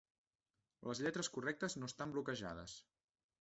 [0.91, 2.77] Les lletres correctes no estan "bloquejades".